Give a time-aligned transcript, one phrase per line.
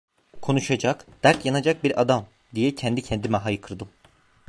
[0.41, 3.89] "Konuşacak, dert yanacak bir adam!" diye kendi kendime haykırdım…